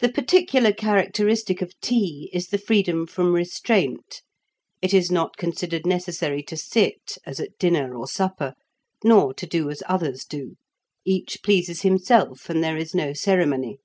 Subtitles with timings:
[0.00, 4.22] The particular characteristic of tea is the freedom from restraint;
[4.82, 8.54] it is not considered necessary to sit as at dinner or supper,
[9.04, 10.56] nor to do as others do;
[11.04, 13.78] each pleases himself, and there is no ceremony.